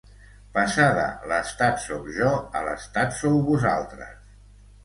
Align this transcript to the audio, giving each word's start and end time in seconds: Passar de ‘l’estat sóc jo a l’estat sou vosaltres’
Passar 0.53 0.87
de 0.99 1.03
‘l’estat 1.33 1.77
sóc 1.85 2.09
jo 2.17 2.31
a 2.61 2.65
l’estat 2.69 3.15
sou 3.21 3.39
vosaltres’ 3.51 4.21